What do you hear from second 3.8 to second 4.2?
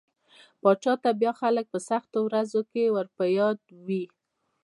وي.